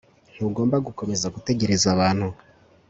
[0.35, 2.27] ntugomba gukomeza gutegereza abantu